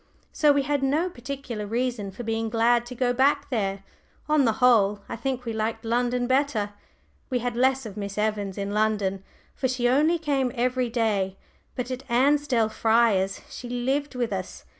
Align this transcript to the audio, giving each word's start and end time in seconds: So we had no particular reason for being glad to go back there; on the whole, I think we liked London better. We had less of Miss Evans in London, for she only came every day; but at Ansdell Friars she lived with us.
So 0.33 0.51
we 0.51 0.63
had 0.63 0.81
no 0.81 1.11
particular 1.11 1.67
reason 1.67 2.09
for 2.09 2.23
being 2.23 2.49
glad 2.49 2.87
to 2.87 2.95
go 2.95 3.13
back 3.13 3.51
there; 3.51 3.83
on 4.27 4.45
the 4.45 4.53
whole, 4.57 5.01
I 5.07 5.15
think 5.15 5.45
we 5.45 5.53
liked 5.53 5.85
London 5.85 6.25
better. 6.25 6.71
We 7.29 7.37
had 7.37 7.55
less 7.55 7.85
of 7.85 7.97
Miss 7.97 8.17
Evans 8.17 8.57
in 8.57 8.71
London, 8.73 9.23
for 9.53 9.67
she 9.67 9.87
only 9.87 10.17
came 10.17 10.51
every 10.55 10.89
day; 10.89 11.37
but 11.75 11.91
at 11.91 12.01
Ansdell 12.09 12.69
Friars 12.69 13.41
she 13.47 13.69
lived 13.69 14.15
with 14.15 14.33
us. 14.33 14.65